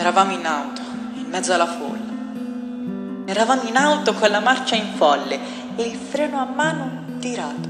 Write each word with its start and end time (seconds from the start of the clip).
Eravamo 0.00 0.32
in 0.32 0.46
auto, 0.46 0.80
in 1.16 1.26
mezzo 1.28 1.52
alla 1.52 1.66
folla. 1.66 3.28
Eravamo 3.30 3.64
in 3.64 3.76
auto 3.76 4.14
con 4.14 4.30
la 4.30 4.40
marcia 4.40 4.74
in 4.74 4.94
folle 4.94 5.38
e 5.76 5.82
il 5.82 5.94
freno 5.94 6.38
a 6.38 6.46
mano 6.46 7.18
tirato. 7.18 7.68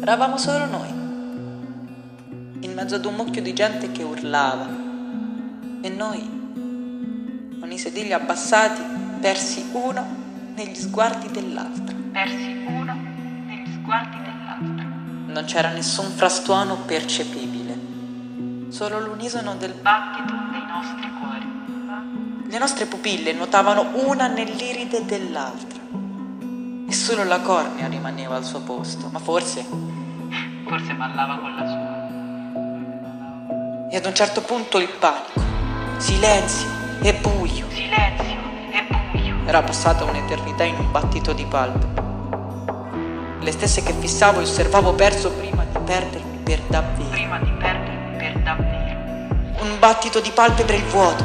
Eravamo 0.00 0.36
solo 0.38 0.66
noi, 0.66 0.88
in 0.88 2.72
mezzo 2.74 2.96
ad 2.96 3.04
un 3.04 3.14
mucchio 3.14 3.40
di 3.40 3.52
gente 3.52 3.92
che 3.92 4.02
urlava. 4.02 4.66
E 5.82 5.88
noi, 5.88 6.20
con 7.60 7.70
i 7.70 7.78
sedili 7.78 8.12
abbassati, 8.12 8.82
persi 9.20 9.70
uno 9.70 10.04
negli 10.56 10.74
sguardi 10.74 11.30
dell'altra. 11.30 11.94
Persi 12.10 12.64
uno 12.66 12.92
negli 13.46 13.72
sguardi 13.72 14.16
dell'altra. 14.16 14.84
Non 15.26 15.44
c'era 15.44 15.70
nessun 15.70 16.10
frastuono 16.10 16.74
percepibile, 16.78 17.78
solo 18.70 18.98
l'unisono 18.98 19.54
del 19.54 19.74
Battito 19.74 20.37
nostri 20.78 21.10
cuori. 21.20 22.46
Le 22.48 22.58
nostre 22.58 22.86
pupille 22.86 23.32
nuotavano 23.32 23.90
una 24.06 24.28
nell'iride 24.28 25.04
dell'altra 25.04 25.78
e 26.88 26.92
solo 26.92 27.24
la 27.24 27.40
cornea 27.40 27.88
rimaneva 27.88 28.36
al 28.36 28.44
suo 28.44 28.60
posto, 28.60 29.08
ma 29.10 29.18
forse... 29.18 29.66
Forse 30.66 30.92
ballava 30.94 31.38
con 31.38 31.54
la 31.54 31.66
sua. 31.66 31.96
E 33.90 33.96
ad 33.96 34.04
un 34.04 34.14
certo 34.14 34.42
punto 34.42 34.78
il 34.78 34.88
panico, 34.88 35.40
silenzio 35.96 36.68
e 37.02 37.14
buio. 37.14 37.66
Silenzio 37.70 38.36
e 38.70 38.86
buio. 39.12 39.36
Era 39.46 39.62
passata 39.62 40.04
un'eternità 40.04 40.64
in 40.64 40.76
un 40.76 40.90
battito 40.90 41.32
di 41.32 41.46
palpebre. 41.46 42.06
Le 43.40 43.50
stesse 43.50 43.82
che 43.82 43.94
fissavo 43.94 44.40
e 44.40 44.42
osservavo 44.42 44.92
perso 44.92 45.30
prima 45.32 45.64
di 45.64 45.78
perdermi 45.84 46.38
per 46.42 46.60
davvero. 46.68 47.08
Prima 47.08 47.38
di 47.38 47.50
perdermi 47.50 47.56
per 47.58 47.60
davvero. 47.60 47.77
Un 49.60 49.78
battito 49.80 50.20
di 50.20 50.30
palpebre 50.30 50.76
il 50.76 50.84
vuoto, 50.84 51.24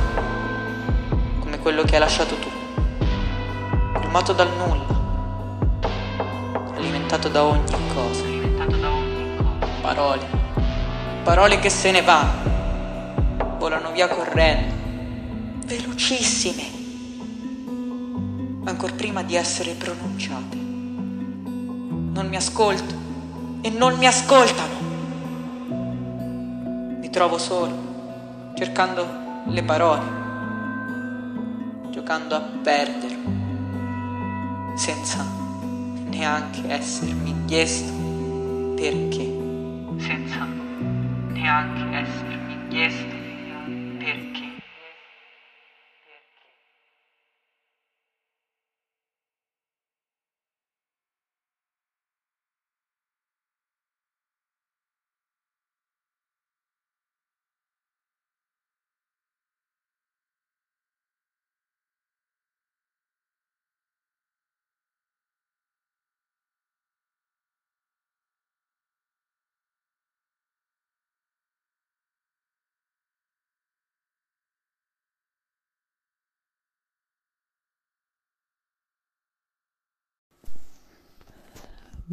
come 1.39 1.59
quello 1.59 1.83
che 1.83 1.93
hai 1.93 1.99
lasciato 1.99 2.35
tu, 2.35 2.49
colmato 3.93 4.33
dal 4.33 4.49
nulla, 4.57 4.85
alimentato 6.75 7.29
da 7.29 7.43
ogni 7.43 7.63
cosa, 7.93 8.23
Alimentato 8.23 8.75
da 8.77 8.89
ogni 8.89 9.35
cosa. 9.37 9.67
parole, 9.81 10.25
parole 11.23 11.59
che 11.59 11.69
se 11.69 11.91
ne 11.91 12.01
vanno, 12.01 13.57
volano 13.59 13.91
via 13.91 14.07
correndo, 14.07 14.73
velocissime, 15.65 16.63
ancor 18.65 18.93
prima 18.95 19.21
di 19.21 19.35
essere 19.35 19.73
pronunciate. 19.73 20.55
Non 20.55 22.27
mi 22.27 22.35
ascolto 22.35 22.95
e 23.61 23.69
non 23.69 23.95
mi 23.97 24.07
ascoltano. 24.07 24.81
Mi 26.99 27.09
trovo 27.09 27.37
solo, 27.37 27.92
cercando 28.63 29.05
le 29.47 29.61
parole, 29.61 30.05
giocando 31.91 32.35
a 32.35 32.41
perdermi, 32.63 34.71
senza 34.77 35.25
neanche 36.05 36.61
essermi 36.69 37.35
chiesto 37.45 37.91
perché. 38.77 39.29
Senza 39.97 40.47
neanche 41.33 41.97
essermi 41.97 42.67
chiesto 42.69 43.22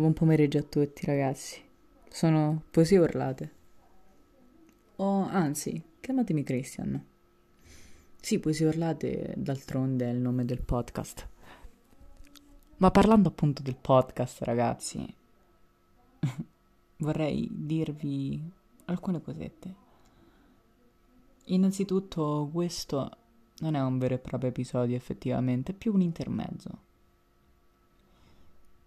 Buon 0.01 0.15
pomeriggio 0.15 0.57
a 0.57 0.63
tutti 0.63 1.05
ragazzi. 1.05 1.61
Sono 2.09 2.63
poesie 2.71 2.97
urlate. 2.97 3.53
O 4.97 5.27
anzi, 5.27 5.85
chiamatemi 6.01 6.43
Christian. 6.43 7.05
Sì, 8.19 8.39
poesie 8.39 8.69
urlate 8.69 9.35
d'altronde 9.37 10.07
è 10.07 10.11
il 10.11 10.17
nome 10.17 10.47
del 10.47 10.63
podcast. 10.63 11.29
Ma 12.79 12.91
parlando 12.91 13.29
appunto 13.29 13.61
del 13.61 13.77
podcast, 13.77 14.41
ragazzi, 14.41 15.07
vorrei 16.97 17.47
dirvi 17.53 18.43
alcune 18.87 19.21
cosette. 19.21 19.75
Innanzitutto, 21.45 22.49
questo 22.51 23.19
non 23.59 23.75
è 23.75 23.83
un 23.83 23.99
vero 23.99 24.15
e 24.15 24.19
proprio 24.19 24.49
episodio 24.49 24.97
effettivamente, 24.97 25.73
è 25.73 25.75
più 25.75 25.93
un 25.93 26.01
intermezzo. 26.01 26.89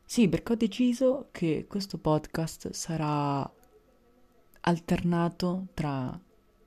Sì, 0.05 0.29
perché 0.29 0.53
ho 0.53 0.55
deciso 0.55 1.29
che 1.31 1.65
questo 1.67 1.97
podcast 1.97 2.69
sarà 2.71 3.51
alternato 4.61 5.67
tra 5.73 6.19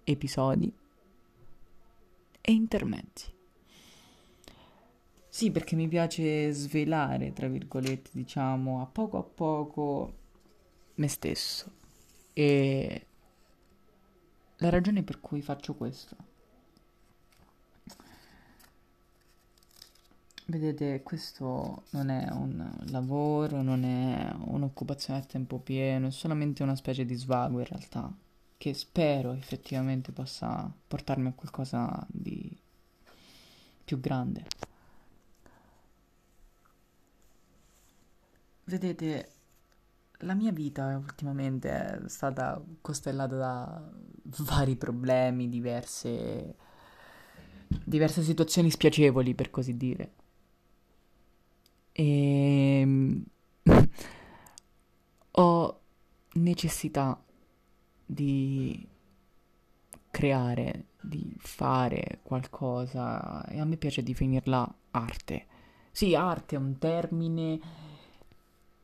episodi 0.04 0.72
e 2.40 2.52
intermezzi. 2.52 3.34
Sì, 5.28 5.50
perché 5.50 5.76
mi 5.76 5.86
piace 5.86 6.50
svelare, 6.52 7.32
tra 7.32 7.46
virgolette, 7.46 8.10
diciamo, 8.12 8.80
a 8.80 8.86
poco 8.86 9.18
a 9.18 9.22
poco 9.22 10.14
me 10.94 11.08
stesso. 11.08 11.70
E 12.32 13.06
la 14.56 14.70
ragione 14.70 15.02
per 15.02 15.20
cui 15.20 15.42
faccio 15.42 15.74
questo. 15.74 16.16
Vedete, 20.48 21.02
questo 21.02 21.82
non 21.90 22.08
è 22.08 22.30
un 22.30 22.72
lavoro, 22.90 23.62
non 23.62 23.82
è 23.82 24.32
un'occupazione 24.32 25.18
a 25.18 25.24
tempo 25.24 25.58
pieno, 25.58 26.06
è 26.06 26.10
solamente 26.12 26.62
una 26.62 26.76
specie 26.76 27.04
di 27.04 27.16
svago 27.16 27.58
in 27.58 27.66
realtà, 27.66 28.14
che 28.56 28.72
spero 28.72 29.32
effettivamente 29.32 30.12
possa 30.12 30.72
portarmi 30.86 31.26
a 31.28 31.32
qualcosa 31.32 32.06
di 32.08 32.56
più 33.84 33.98
grande. 33.98 34.46
Vedete, 38.64 39.30
la 40.18 40.34
mia 40.34 40.52
vita 40.52 40.96
ultimamente 40.96 41.70
è 41.70 42.08
stata 42.08 42.62
costellata 42.80 43.36
da 43.36 43.92
vari 44.44 44.76
problemi, 44.76 45.48
diverse, 45.48 46.54
diverse 47.84 48.22
situazioni 48.22 48.70
spiacevoli, 48.70 49.34
per 49.34 49.50
così 49.50 49.76
dire. 49.76 50.12
E 51.98 53.22
ho 55.32 55.80
necessità 56.34 57.18
di 58.04 58.86
creare, 60.10 60.84
di 61.00 61.34
fare 61.38 62.20
qualcosa 62.22 63.46
e 63.46 63.58
a 63.60 63.64
me 63.64 63.78
piace 63.78 64.02
definirla 64.02 64.74
arte. 64.90 65.46
Sì, 65.90 66.14
arte 66.14 66.56
è 66.56 66.58
un 66.58 66.76
termine 66.76 67.60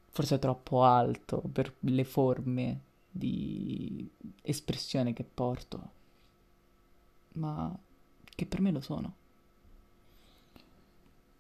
forse 0.08 0.38
troppo 0.38 0.84
alto 0.84 1.42
per 1.52 1.74
le 1.80 2.04
forme 2.04 2.80
di 3.10 4.10
espressione 4.40 5.12
che 5.12 5.24
porto, 5.24 5.90
ma 7.34 7.78
che 8.24 8.46
per 8.46 8.60
me 8.62 8.70
lo 8.70 8.80
sono. 8.80 9.14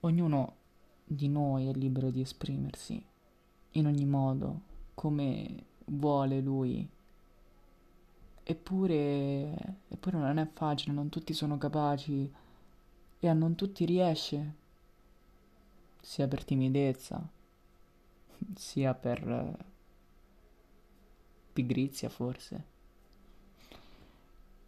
Ognuno 0.00 0.56
di 1.14 1.28
noi 1.28 1.68
è 1.68 1.72
libero 1.72 2.10
di 2.10 2.20
esprimersi 2.20 3.04
in 3.72 3.86
ogni 3.86 4.04
modo, 4.04 4.60
come 4.94 5.64
vuole 5.86 6.40
lui. 6.40 6.88
Eppure, 8.44 9.76
eppure 9.88 10.18
non 10.18 10.38
è 10.38 10.48
facile, 10.52 10.92
non 10.92 11.08
tutti 11.08 11.32
sono 11.32 11.58
capaci 11.58 12.30
e 13.20 13.28
a 13.28 13.32
non 13.32 13.54
tutti 13.54 13.84
riesce, 13.84 14.54
sia 16.00 16.26
per 16.26 16.44
timidezza, 16.44 17.24
sia 18.54 18.94
per 18.94 19.56
pigrizia 21.52 22.08
forse. 22.08 22.70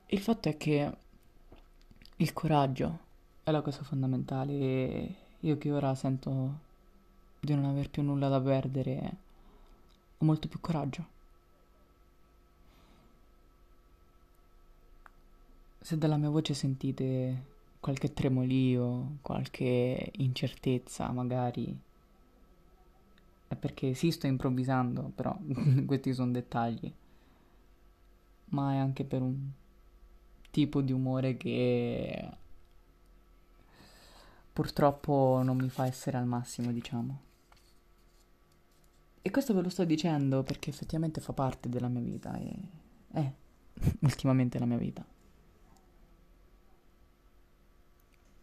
Il 0.06 0.20
fatto 0.20 0.48
è 0.48 0.56
che 0.56 0.96
il 2.16 2.32
coraggio 2.32 2.98
è 3.42 3.50
la 3.50 3.62
cosa 3.62 3.82
fondamentale 3.82 4.52
e 4.52 5.16
io 5.44 5.58
che 5.58 5.70
ora 5.70 5.94
sento 5.94 6.58
di 7.38 7.54
non 7.54 7.66
aver 7.66 7.90
più 7.90 8.02
nulla 8.02 8.28
da 8.28 8.40
perdere 8.40 9.16
ho 10.18 10.24
molto 10.24 10.48
più 10.48 10.58
coraggio. 10.60 11.12
Se 15.80 15.98
dalla 15.98 16.16
mia 16.16 16.30
voce 16.30 16.54
sentite 16.54 17.52
qualche 17.78 18.14
tremolio, 18.14 19.18
qualche 19.20 20.12
incertezza, 20.16 21.10
magari 21.10 21.76
è 23.46 23.54
perché 23.54 23.92
sì, 23.92 24.10
sto 24.10 24.26
improvvisando, 24.26 25.12
però 25.14 25.36
questi 25.84 26.14
sono 26.14 26.32
dettagli. 26.32 26.90
Ma 28.46 28.72
è 28.72 28.76
anche 28.78 29.04
per 29.04 29.20
un 29.20 29.50
tipo 30.50 30.80
di 30.80 30.92
umore 30.92 31.36
che 31.36 32.30
purtroppo 34.54 35.42
non 35.44 35.56
mi 35.56 35.68
fa 35.68 35.84
essere 35.84 36.16
al 36.16 36.26
massimo, 36.26 36.72
diciamo. 36.72 37.20
E 39.20 39.30
questo 39.30 39.52
ve 39.52 39.62
lo 39.62 39.68
sto 39.68 39.84
dicendo 39.84 40.42
perché 40.44 40.70
effettivamente 40.70 41.20
fa 41.20 41.32
parte 41.32 41.68
della 41.68 41.88
mia 41.88 42.02
vita 42.02 42.38
e 42.38 42.54
è 43.10 43.32
ultimamente 44.00 44.58
la 44.58 44.66
mia 44.66 44.78
vita. 44.78 45.04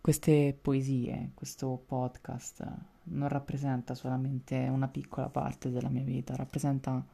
Queste 0.01 0.57
poesie, 0.59 1.31
questo 1.33 1.81
podcast 1.85 2.65
non 3.03 3.29
rappresenta 3.29 3.93
solamente 3.95 4.67
una 4.67 4.87
piccola 4.87 5.29
parte 5.29 5.69
della 5.69 5.89
mia 5.89 6.03
vita, 6.03 6.35
rappresenta 6.35 7.05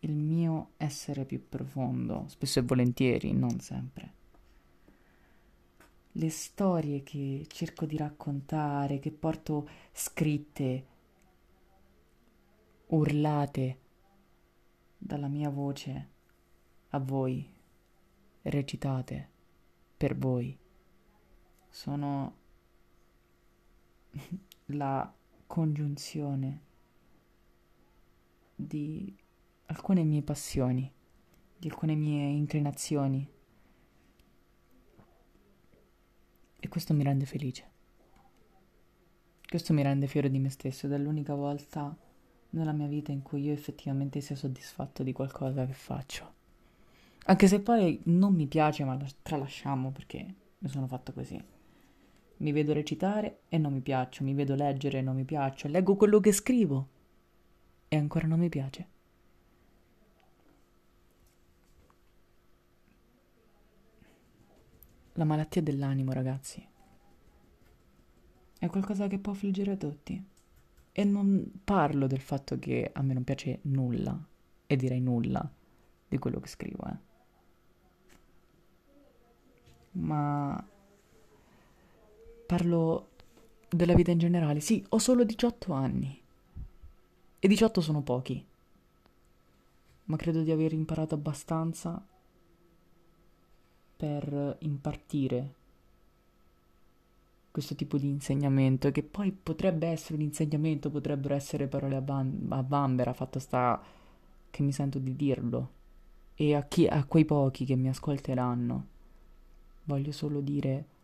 il 0.00 0.14
mio 0.14 0.70
essere 0.76 1.24
più 1.24 1.48
profondo, 1.48 2.24
spesso 2.28 2.60
e 2.60 2.62
volentieri, 2.62 3.32
non 3.32 3.60
sempre. 3.60 4.12
Le 6.18 6.30
storie 6.30 7.02
che 7.02 7.44
cerco 7.46 7.84
di 7.84 7.98
raccontare, 7.98 8.98
che 9.00 9.10
porto 9.12 9.68
scritte, 9.92 10.86
urlate 12.86 13.78
dalla 14.96 15.28
mia 15.28 15.50
voce 15.50 16.08
a 16.88 16.98
voi, 17.00 17.46
recitate 18.40 19.28
per 19.94 20.16
voi 20.16 20.58
sono 21.68 22.36
la 24.72 25.14
congiunzione 25.46 26.62
di 28.54 29.14
alcune 29.66 30.02
mie 30.02 30.22
passioni, 30.22 30.90
di 31.58 31.68
alcune 31.68 31.94
mie 31.94 32.26
inclinazioni. 32.26 33.34
E 36.66 36.68
questo 36.68 36.94
mi 36.94 37.04
rende 37.04 37.26
felice. 37.26 37.70
Questo 39.48 39.72
mi 39.72 39.84
rende 39.84 40.08
fiero 40.08 40.26
di 40.26 40.40
me 40.40 40.50
stesso 40.50 40.86
ed 40.86 40.94
è 40.94 40.98
l'unica 40.98 41.32
volta 41.32 41.96
nella 42.50 42.72
mia 42.72 42.88
vita 42.88 43.12
in 43.12 43.22
cui 43.22 43.44
io 43.44 43.52
effettivamente 43.52 44.20
sia 44.20 44.34
soddisfatto 44.34 45.04
di 45.04 45.12
qualcosa 45.12 45.64
che 45.64 45.74
faccio. 45.74 46.32
Anche 47.26 47.46
se 47.46 47.60
poi 47.60 48.00
non 48.06 48.34
mi 48.34 48.48
piace, 48.48 48.82
ma 48.82 48.96
la 48.96 49.06
tralasciamo 49.22 49.92
perché 49.92 50.34
mi 50.58 50.68
sono 50.68 50.88
fatto 50.88 51.12
così. 51.12 51.40
Mi 52.38 52.50
vedo 52.50 52.72
recitare 52.72 53.42
e 53.48 53.58
non 53.58 53.72
mi 53.72 53.80
piaccio, 53.80 54.24
mi 54.24 54.34
vedo 54.34 54.56
leggere 54.56 54.98
e 54.98 55.02
non 55.02 55.14
mi 55.14 55.24
piaccio, 55.24 55.68
leggo 55.68 55.94
quello 55.94 56.18
che 56.18 56.32
scrivo 56.32 56.88
e 57.86 57.96
ancora 57.96 58.26
non 58.26 58.40
mi 58.40 58.48
piace. 58.48 58.88
La 65.16 65.24
malattia 65.24 65.60
dell'animo, 65.60 66.12
ragazzi, 66.12 66.66
è 68.58 68.66
qualcosa 68.68 69.06
che 69.08 69.18
può 69.18 69.32
affliggere 69.32 69.76
tutti. 69.76 70.24
E 70.92 71.04
non 71.04 71.60
parlo 71.62 72.06
del 72.06 72.20
fatto 72.20 72.58
che 72.58 72.90
a 72.92 73.02
me 73.02 73.12
non 73.12 73.24
piace 73.24 73.58
nulla, 73.62 74.18
e 74.66 74.76
direi 74.76 75.00
nulla, 75.00 75.46
di 76.08 76.18
quello 76.18 76.40
che 76.40 76.48
scrivo, 76.48 76.86
eh. 76.86 76.96
Ma 79.92 80.64
Parlo 82.46 83.08
della 83.68 83.94
vita 83.94 84.12
in 84.12 84.18
generale. 84.18 84.60
Sì, 84.60 84.84
ho 84.90 84.98
solo 84.98 85.24
18 85.24 85.72
anni. 85.72 86.22
E 87.40 87.48
18 87.48 87.80
sono 87.80 88.02
pochi. 88.02 88.44
Ma 90.04 90.16
credo 90.16 90.42
di 90.42 90.52
aver 90.52 90.72
imparato 90.72 91.16
abbastanza 91.16 92.00
per 93.96 94.56
impartire 94.60 95.54
questo 97.50 97.74
tipo 97.74 97.96
di 97.96 98.08
insegnamento, 98.08 98.90
che 98.92 99.02
poi 99.02 99.32
potrebbe 99.32 99.86
essere 99.88 100.14
un 100.14 100.20
insegnamento, 100.20 100.90
potrebbero 100.90 101.34
essere 101.34 101.66
parole 101.66 101.96
a, 101.96 102.02
ban- 102.02 102.46
a 102.50 102.62
bambera, 102.62 103.14
fatto 103.14 103.38
sta 103.38 103.82
che 104.50 104.62
mi 104.62 104.72
sento 104.72 104.98
di 104.98 105.16
dirlo. 105.16 105.70
E 106.34 106.54
a, 106.54 106.62
chi, 106.64 106.86
a 106.86 107.04
quei 107.04 107.24
pochi 107.24 107.64
che 107.64 107.76
mi 107.76 107.88
ascolteranno, 107.88 108.86
voglio 109.84 110.12
solo 110.12 110.40
dire 110.40 110.94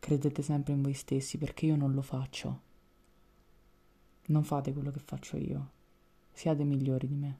Credete 0.00 0.42
sempre 0.42 0.72
in 0.72 0.80
voi 0.80 0.94
stessi 0.94 1.38
perché 1.38 1.66
io 1.66 1.76
non 1.76 1.92
lo 1.92 2.02
faccio. 2.02 2.60
Non 4.26 4.44
fate 4.44 4.72
quello 4.72 4.90
che 4.90 5.00
faccio 5.00 5.36
io. 5.36 5.70
Siate 6.32 6.64
migliori 6.64 7.08
di 7.08 7.14
me. 7.14 7.38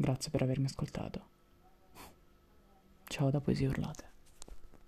Grazie 0.00 0.30
per 0.30 0.40
avermi 0.40 0.64
ascoltato. 0.64 1.26
Ciao 3.04 3.28
da 3.28 3.38
Poesie 3.38 3.68
Urlate. 3.68 4.09